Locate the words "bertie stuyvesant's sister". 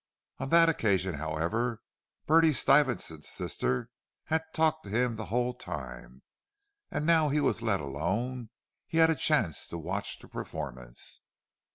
2.25-3.91